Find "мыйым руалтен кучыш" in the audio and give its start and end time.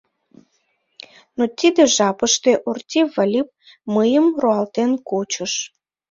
3.95-5.53